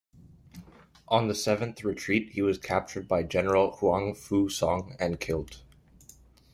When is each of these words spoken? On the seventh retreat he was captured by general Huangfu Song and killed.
On 1.09 1.27
the 1.27 1.35
seventh 1.35 1.83
retreat 1.83 2.31
he 2.31 2.41
was 2.41 2.57
captured 2.57 3.07
by 3.07 3.21
general 3.21 3.73
Huangfu 3.73 4.51
Song 4.51 4.95
and 4.99 5.19
killed. 5.19 5.61